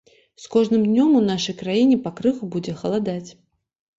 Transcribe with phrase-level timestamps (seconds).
[0.43, 3.29] З кожным днём у нашай краіне пакрыху будзе халадаць.